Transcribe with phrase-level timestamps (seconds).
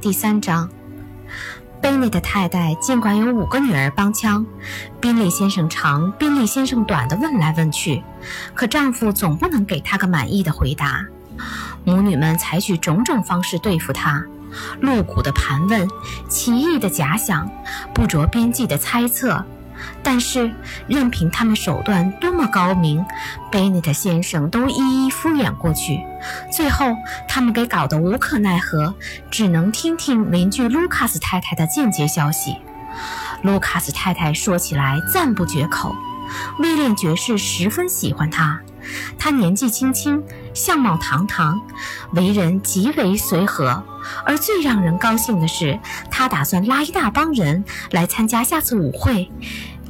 [0.00, 0.66] 第三章。
[1.82, 4.46] 贝内的太太尽管有五个女儿帮腔，
[4.98, 8.02] 宾利先生长，宾利先生短的问来问去，
[8.54, 11.04] 可丈夫总不能给她个满意的回答。
[11.84, 14.24] 母女们采取种种方式对付她：
[14.80, 15.86] 露骨的盘问，
[16.28, 17.50] 奇异的假想，
[17.92, 19.44] 不着边际的猜测。
[20.02, 20.50] 但是，
[20.86, 23.04] 任凭他们手段多么高明，
[23.50, 26.00] 贝内特先生都一一敷衍过去。
[26.50, 26.96] 最后，
[27.28, 28.94] 他们给搞得无可奈何，
[29.30, 32.56] 只能听听邻居卢卡斯太太的间接消息。
[33.42, 35.94] 卢卡斯太太说起来赞不绝口，
[36.58, 38.60] 威廉爵士十分喜欢她。
[39.18, 40.22] 他年纪轻轻，
[40.54, 41.60] 相貌堂堂，
[42.12, 43.82] 为人极为随和。
[44.24, 45.78] 而最让人高兴的是，
[46.10, 49.30] 他打算拉一大帮人来参加下次舞会。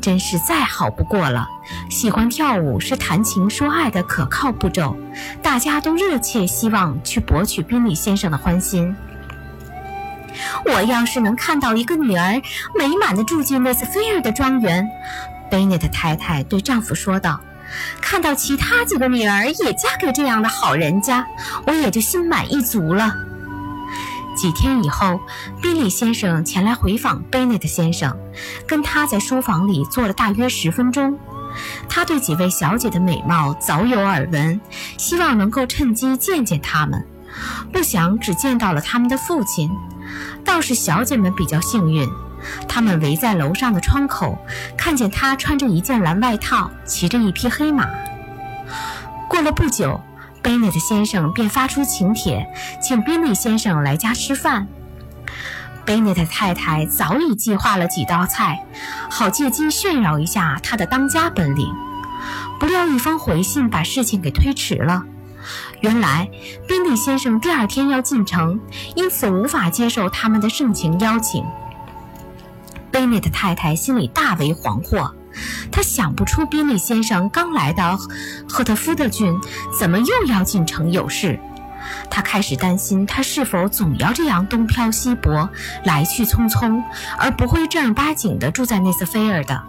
[0.00, 1.48] 真是再好不过了。
[1.90, 4.96] 喜欢跳舞是谈情说爱的可靠步骤，
[5.42, 8.94] 大家都热切希望去博取宾利先生的欢心。
[10.66, 12.40] 我要是能看到一个女儿
[12.78, 14.88] 美满的住进内斯菲尔的庄园，
[15.50, 17.40] 贝内特太太对丈夫说道
[18.00, 21.26] ：“看到其他几个女儿也嫁给这样的好人家，
[21.66, 23.14] 我也就心满意足了。”
[24.36, 25.20] 几天以后，
[25.60, 28.16] 宾利先生前来回访贝内特先生，
[28.68, 31.18] 跟他在书房里坐了大约十分钟。
[31.88, 34.60] 他对几位小姐的美貌早有耳闻，
[34.96, 37.04] 希望能够趁机见见他们，
[37.72, 39.68] 不想只见到了他们的父亲。
[40.44, 42.08] 倒是小姐们比较幸运，
[42.68, 44.38] 他们围在楼上的窗口，
[44.76, 47.88] 看见他穿着一件蓝外套，骑着一匹黑马。
[49.28, 50.00] 过了不久。
[50.40, 52.46] 贝内特先生便发出请帖，
[52.80, 54.68] 请宾利先生来家吃饭。
[55.84, 58.64] 贝内特太太早已计划了几道菜，
[59.10, 61.74] 好借机炫耀一下她的当家本领。
[62.60, 65.02] 不料一封回信把事情给推迟了。
[65.80, 66.30] 原来
[66.68, 68.60] 宾利先生第二天要进城，
[68.94, 71.44] 因此无法接受他们的盛情邀请。
[72.90, 75.12] 贝内特太太心里大为惶惑。
[75.70, 77.96] 他想不出宾利先生刚来到
[78.48, 79.38] 赫特福德郡，
[79.78, 81.38] 怎么又要进城有事。
[82.10, 85.48] 他开始担心他是否总要这样东漂西泊，
[85.84, 86.82] 来去匆匆，
[87.18, 89.62] 而不会正儿八经地住在内斯菲尔的。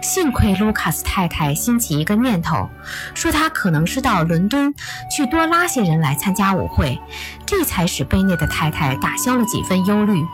[0.00, 2.68] 幸亏卢卡斯太太兴起一个念头，
[3.14, 4.74] 说他可能是到伦敦
[5.10, 7.00] 去多拉些人来参加舞会，
[7.46, 10.24] 这才使贝内的太太打消了几分忧虑。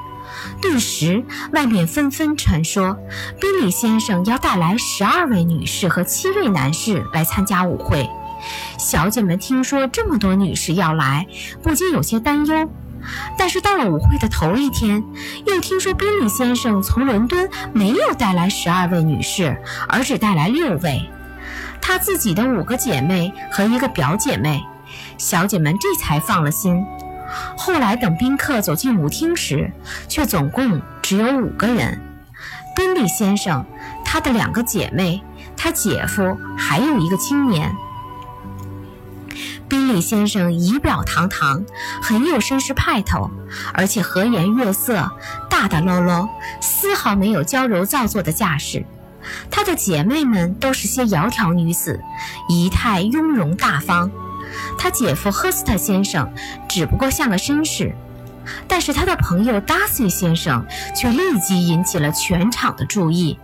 [0.60, 2.96] 顿时，外面纷纷传说，
[3.40, 8.08] 宾利先生要带来十二位女士和七位男士来参加舞会。
[8.78, 11.26] 小姐们听说这么多女士要来，
[11.62, 12.70] 不禁有些担忧。
[13.38, 15.02] 但是到了舞会的头一天，
[15.46, 19.56] 又听说宾利先生从伦敦没有带来十二位女士，
[19.88, 21.08] 而只带来六位，
[21.80, 24.62] 他自己的五个姐妹和一个表姐妹。
[25.16, 26.84] 小姐们这才放了心。
[27.56, 29.70] 后来等宾客走进舞厅时，
[30.08, 32.00] 却总共只有五个人：
[32.74, 33.64] 宾利先生、
[34.04, 35.22] 他的两个姐妹、
[35.56, 37.74] 他姐夫，还有一个青年。
[39.68, 41.62] 宾利先生仪表堂堂，
[42.02, 43.30] 很有绅士派头，
[43.74, 45.10] 而且和颜悦色、
[45.50, 46.28] 大大喽啰，
[46.60, 48.86] 丝毫没有娇柔造作的架势。
[49.50, 52.00] 他的姐妹们都是些窈窕女子，
[52.48, 54.10] 仪态雍容大方。
[54.78, 56.32] 他姐夫赫斯特先生
[56.68, 57.92] 只不过像个绅士，
[58.66, 60.64] 但是他的朋友达西先生
[60.96, 63.38] 却立即引起了全场的注意，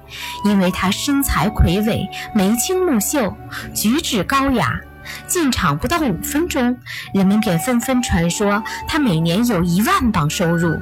[0.44, 3.36] 因为他身材魁伟，眉清目秀，
[3.74, 4.80] 举止高雅。
[5.26, 6.78] 进场不到五分钟，
[7.12, 10.80] 人们便纷纷传说他每年有一万镑收入。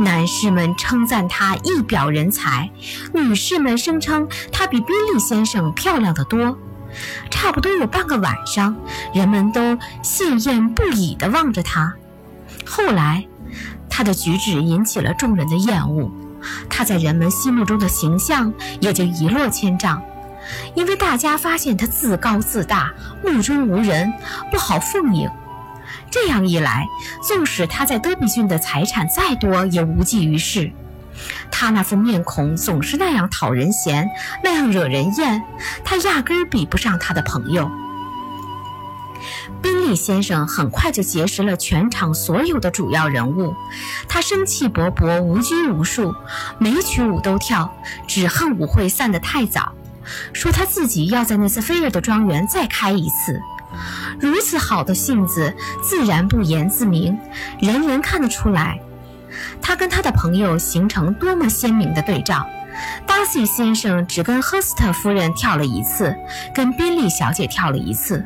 [0.00, 2.68] 男士们称赞他一表人才，
[3.12, 6.58] 女士们声称他比宾利先生漂亮得多。
[7.30, 8.76] 差不多有半个晚上，
[9.12, 11.94] 人们都羡艳不已地望着他。
[12.66, 13.26] 后来，
[13.88, 16.10] 他的举止引起了众人的厌恶，
[16.68, 20.02] 他在人们心目中的形象也就一落千丈。
[20.74, 24.12] 因为大家发现他自高自大，目中无人，
[24.50, 25.28] 不好奉迎。
[26.10, 26.86] 这样一来，
[27.26, 30.70] 纵使他在德比郡的财产再多，也无济于事。
[31.50, 34.08] 他那副面孔总是那样讨人嫌，
[34.42, 35.42] 那样惹人厌，
[35.84, 37.70] 他压根儿比不上他的朋友。
[39.62, 43.54] 宾利先生很快就结识了全场所有的主要人物，
[44.06, 46.14] 他生气勃勃，无拘无束，
[46.58, 47.72] 每曲舞都跳，
[48.06, 49.72] 只恨舞会散得太早，
[50.34, 53.40] 说他自己要在内斯菲尔的庄园再开一次。
[54.20, 57.18] 如此好的性子，自然不言自明，
[57.60, 58.78] 人人看得出来。
[59.60, 62.46] 他跟他的朋友形成多么鲜明的对照！
[63.06, 66.14] 达西先生只跟赫斯特夫人跳了一次，
[66.52, 68.24] 跟宾利小姐跳了一次。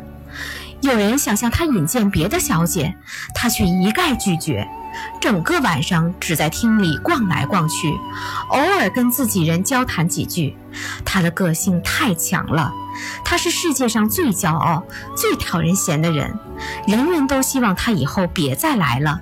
[0.81, 2.95] 有人想向他引荐别的小姐，
[3.35, 4.67] 他却一概拒绝。
[5.21, 7.93] 整个晚上只在厅里逛来逛去，
[8.49, 10.57] 偶尔跟自己人交谈几句。
[11.05, 12.73] 他的个性太强了，
[13.25, 14.85] 他是世界上最骄傲、
[15.17, 16.33] 最讨人嫌的人，
[16.87, 19.21] 人人都希望他以后别再来了。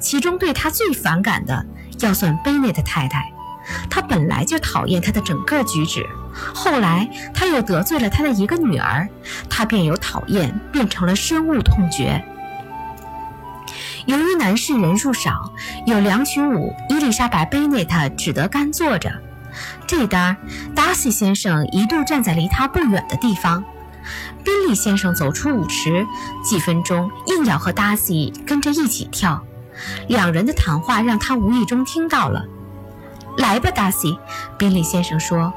[0.00, 1.66] 其中对他最反感的，
[2.00, 3.32] 要算贝内的太太。
[3.88, 6.04] 他本来就讨厌他的整个举止，
[6.52, 9.08] 后来他又得罪了他的一个女儿，
[9.48, 12.22] 他便由讨厌变成了深恶痛绝。
[14.06, 15.52] 由于男士人数少，
[15.86, 19.12] 有两群舞，伊丽莎白·贝内特只得干坐着。
[19.86, 20.36] 这单，
[20.74, 23.62] 达西先生一度站在离他不远的地方。
[24.42, 26.04] 宾利先生走出舞池，
[26.42, 29.44] 几分钟硬要和达西跟着一起跳。
[30.08, 32.44] 两人的谈话让他无意中听到了。
[33.38, 34.18] 来吧，达西，
[34.58, 35.52] 宾利先生说：“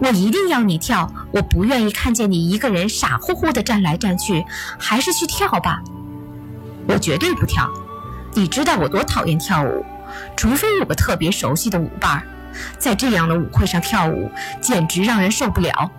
[0.00, 4.44] 我一定要你跳，我不愿意看见你一个人傻乎乎地站来站去，
[4.78, 5.80] 还是去跳吧。”
[6.86, 7.68] 我绝对不跳。
[8.34, 9.84] 你知道我多讨厌跳舞，
[10.36, 12.22] 除非有个特别熟悉的舞伴儿，
[12.78, 14.30] 在这样的舞会上跳舞
[14.60, 15.90] 简直让人受不了。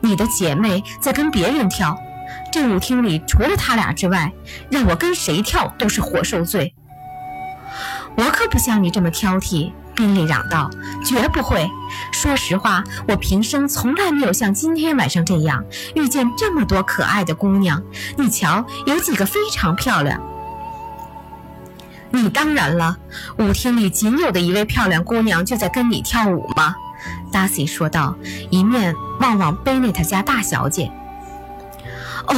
[0.00, 1.96] 你的姐妹在跟别人跳，
[2.52, 4.32] 这舞厅里除了他俩之外，
[4.70, 6.74] 让我跟谁跳都是活受罪。
[8.16, 10.68] 我可不像你这么挑剔，宾利嚷道
[11.06, 11.70] ：“绝不会。
[12.12, 15.64] 说实话，我平生从来没有像今天晚上这样
[15.94, 17.82] 遇见这么多可爱的姑娘。
[18.18, 20.20] 你瞧，有几个非常漂亮。”
[22.12, 22.96] 你当然了，
[23.38, 26.74] 舞厅里仅有的一位漂亮姑娘就在跟你跳舞吗？
[27.32, 28.14] 达西说道，
[28.50, 30.90] 一面望望贝内特家大小姐。
[32.26, 32.36] 哦，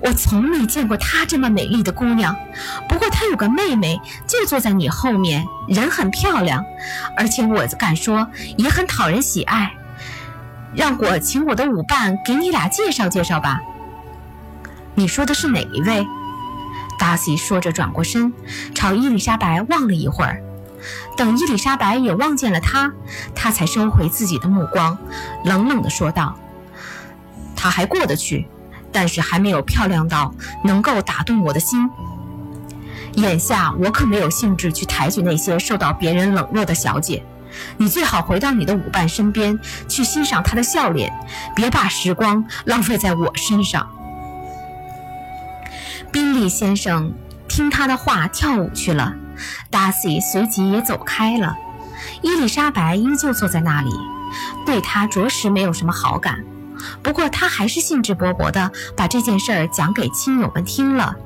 [0.00, 2.34] 我从没见过她这么美丽的姑娘。
[2.88, 6.64] 不过她有个妹妹，就坐在你后面，人很漂亮，
[7.16, 9.72] 而且我敢说也很讨人喜爱。
[10.74, 13.60] 让我请我的舞伴给你俩介绍介绍吧。
[14.96, 16.04] 你说的是哪一位？
[17.04, 18.32] 达西说着，转过身，
[18.74, 20.42] 朝伊丽莎白望了一会儿。
[21.18, 22.90] 等伊丽莎白也望见了他，
[23.34, 24.96] 他才收回自己的目光，
[25.44, 26.34] 冷冷地说道
[27.54, 28.48] ：“他还过得去，
[28.90, 30.34] 但是还没有漂亮到
[30.64, 31.90] 能够打动我的心。
[33.16, 37.22] 眼下我可没有兴致去抬举那些受到别人冷落的小姐。
[37.76, 41.12] 你最好回到你的舞伴身边，去欣赏她的笑脸，
[41.54, 43.86] 别把时光浪费在我身上。”
[46.14, 47.12] 宾利先生
[47.48, 49.12] 听他的话跳舞去了，
[49.68, 51.56] 达西随即也走开了。
[52.22, 53.90] 伊丽莎白依旧坐在那里，
[54.64, 56.44] 对他着实没有什么好感。
[57.02, 61.16] 不过他还是兴致勃勃地把这件事儿讲给亲友们听了，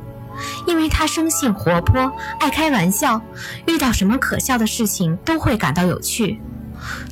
[0.67, 3.21] 因为他生性活泼，爱开玩笑，
[3.67, 6.41] 遇到什么可笑的事情都会感到有趣。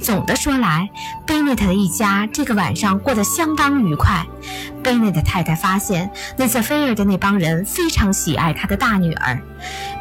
[0.00, 0.88] 总的说来，
[1.26, 4.24] 贝内特的一家这个晚上过得相当愉快。
[4.82, 9.40] 贝内特太太发现内瑟菲尔的那帮人非常喜爱他的大女儿。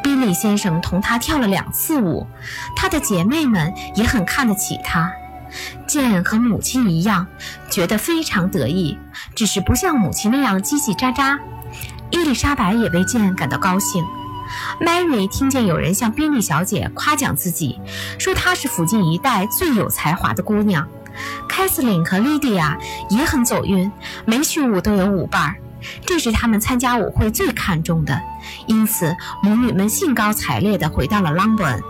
[0.04, 2.28] 宾利先生同她跳了两次舞，
[2.76, 5.12] 她的姐妹们也很看得起她。
[5.88, 7.26] 剑和母亲一样，
[7.70, 8.98] 觉得非常得意，
[9.34, 11.40] 只是不像母亲那样叽叽喳喳。
[12.12, 14.06] 伊丽莎白也为剑感到高兴。
[14.80, 17.80] Mary 听见有人向宾利小姐夸奖自己，
[18.18, 20.88] 说她是附近一带最有才华的姑娘。
[21.48, 22.78] 凯瑟琳和莉迪亚
[23.10, 23.92] 也很走运，
[24.26, 25.56] 每曲舞都有舞伴儿，
[26.06, 28.22] 这是他们参加舞会最看重的。
[28.68, 31.82] 因此，母女们兴高采烈地回到了朗伯恩。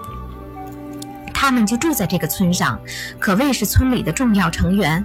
[1.34, 2.80] 他们就住在这个村上，
[3.20, 5.04] 可谓是村里的重要成员。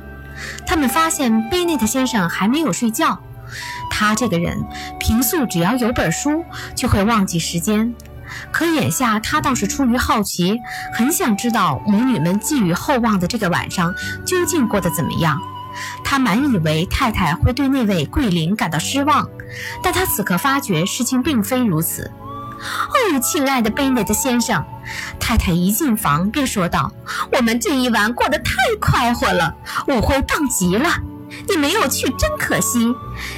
[0.66, 3.18] 他们发现贝内特先生还没有睡觉。
[3.90, 4.56] 他这个人
[4.98, 6.44] 平素只要有本书
[6.74, 7.92] 就会忘记时间，
[8.50, 10.58] 可眼下他倒是出于好奇，
[10.94, 13.94] 很想知道母女们寄予厚望的这个晚上
[14.24, 15.38] 究竟过得怎么样。
[16.04, 19.28] 他满以为太太会对那位桂林感到失望，
[19.82, 22.10] 但他此刻发觉事情并非如此。
[22.60, 24.62] 哦，亲爱的贝内特先生，
[25.18, 26.92] 太太一进房便说道
[27.32, 29.54] ：“我们这一晚过得太快活了，
[29.88, 30.90] 舞会棒极了。”
[31.50, 32.94] 你没有去，真可惜。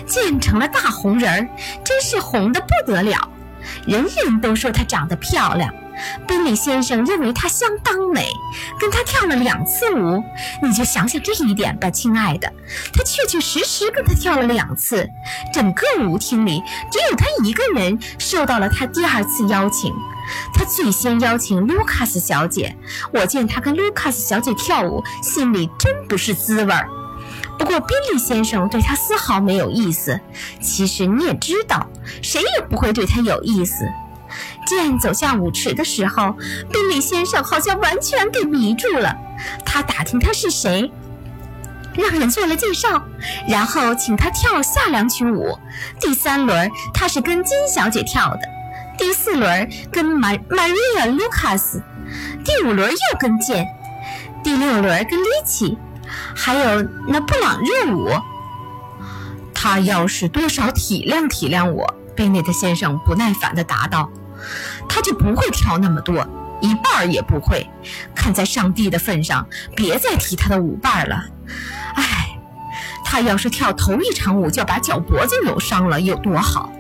[0.07, 1.49] 见成了大红人儿，
[1.83, 3.29] 真是红的不得了。
[3.87, 5.73] 人人都说她长得漂亮，
[6.27, 8.27] 宾利先生认为她相当美，
[8.79, 10.23] 跟她跳了两次舞。
[10.63, 12.53] 你就想想这一点吧，亲爱的，
[12.93, 15.09] 他确确实实跟她跳了两次。
[15.53, 19.93] 整个舞厅里只有他一个人受到了他第二次邀请。
[20.55, 22.77] 他最先邀请卢卡斯小姐，
[23.13, 26.89] 我见他跟卢卡斯小姐跳舞，心里真不是滋味儿。
[27.59, 30.19] 不过，宾利先生对他丝毫没有意思。
[30.61, 31.87] 其实你也知道，
[32.23, 33.85] 谁也不会对他有意思。
[34.67, 36.35] 剑走下舞池的时候，
[36.73, 39.15] 宾利先生好像完全给迷住了。
[39.65, 40.91] 他打听他是谁，
[41.95, 43.03] 让人做了介绍，
[43.49, 45.59] 然后请他跳下两曲舞。
[46.01, 48.41] 第三轮他是跟金小姐跳的，
[48.97, 51.81] 第四轮跟马 Maria Lucas，
[52.45, 53.67] 第五轮又跟剑，
[54.43, 55.77] 第六轮跟利奇，
[56.35, 58.09] 还有那布朗热舞。
[59.55, 64.11] 他要是多少体谅体谅我，贝内特先生不耐烦地答道，
[64.89, 66.27] 他就不会跳那么多，
[66.61, 67.69] 一半儿也不会。
[68.15, 71.25] 看在上帝的份上，别再提他的舞伴了。
[71.95, 72.37] 唉，
[73.05, 76.73] 他要是跳头一场舞就把脚脖子扭伤了，有多好？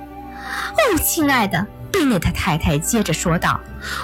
[0.72, 1.64] 哦，亲爱的。
[2.02, 3.61] 贝内特太太接着说道：“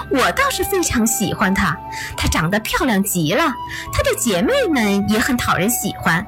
[0.09, 1.75] 我倒是非常喜欢她，
[2.15, 3.43] 她长得漂亮极了，
[3.91, 6.25] 她的姐妹们也很讨人喜欢。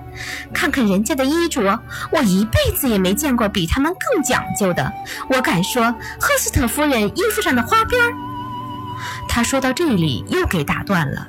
[0.54, 1.80] 看看人家的衣着，
[2.12, 4.92] 我一辈子也没见过比他们更讲究的。
[5.30, 8.13] 我敢说，赫斯特夫人衣服上的花边儿。”
[9.30, 11.28] 他说到这里，又给打断了。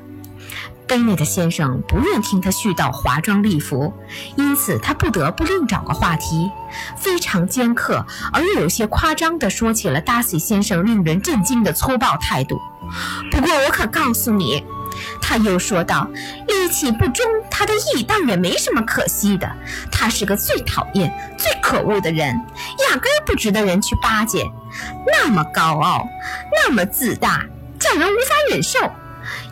[0.93, 3.91] 贝内特先生不愿听他絮叨华装丽服，
[4.37, 6.51] 因此他不得不另找个话题，
[6.99, 12.61] 非常尖刻而又有些夸张地说起了达西先生令人震惊的粗暴态度。
[13.31, 14.63] 不过我可告诉你，
[15.23, 16.07] 他又说道，
[16.47, 19.51] 力气不忠，他的义倒也没什么可惜的。
[19.91, 22.35] 他是个最讨厌、最可恶的人，
[22.91, 24.45] 压根不值得人去巴结。
[25.07, 26.07] 那么高傲，
[26.53, 27.47] 那么自大，
[27.79, 28.79] 叫人无法忍受。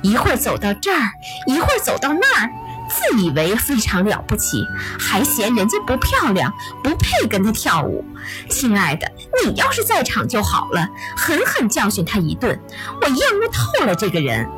[0.02, 1.10] 一会儿走到这儿，
[1.46, 2.50] 一会儿走到那儿，
[2.88, 4.64] 自以为非常了不起，
[4.98, 8.04] 还嫌人家不漂亮，不配跟他跳舞。
[8.48, 9.10] 亲爱的，
[9.44, 12.60] 你要是在场就好了，狠狠教训他一顿。
[13.00, 14.48] 我厌恶透了这个人。